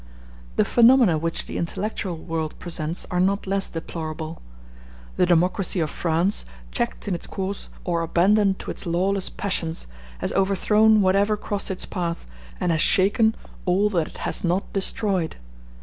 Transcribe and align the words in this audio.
The 0.55 0.65
phenomena 0.65 1.19
which 1.19 1.45
the 1.45 1.59
intellectual 1.59 2.17
world 2.17 2.57
presents 2.57 3.05
are 3.11 3.19
not 3.19 3.45
less 3.45 3.69
deplorable. 3.69 4.41
The 5.15 5.27
democracy 5.27 5.79
of 5.79 5.91
France, 5.91 6.43
checked 6.71 7.07
in 7.07 7.13
its 7.13 7.27
course 7.27 7.69
or 7.83 8.01
abandoned 8.01 8.57
to 8.61 8.71
its 8.71 8.87
lawless 8.87 9.29
passions, 9.29 9.85
has 10.17 10.33
overthrown 10.33 11.01
whatever 11.03 11.37
crossed 11.37 11.69
its 11.69 11.85
path, 11.85 12.25
and 12.59 12.71
has 12.71 12.81
shaken 12.81 13.35
all 13.67 13.89
that 13.91 14.07
it 14.07 14.17
has 14.25 14.43
not 14.43 14.73
destroyed. 14.73 15.35